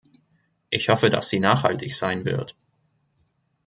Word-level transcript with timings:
Ich 0.71 0.89
hoffe, 0.89 1.11
dass 1.11 1.29
sie 1.29 1.39
nachhaltig 1.39 1.93
sein 1.93 2.25
wird. 2.25 2.55